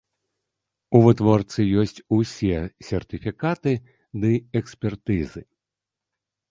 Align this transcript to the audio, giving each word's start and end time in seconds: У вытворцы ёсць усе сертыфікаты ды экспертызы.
У 0.99 1.01
вытворцы 1.07 1.61
ёсць 1.83 2.01
усе 2.17 2.57
сертыфікаты 2.89 3.71
ды 4.25 4.31
экспертызы. 4.63 5.41